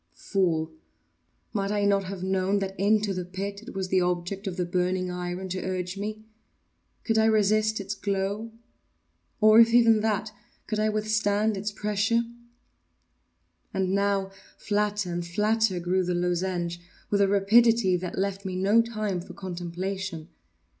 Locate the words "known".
2.23-2.57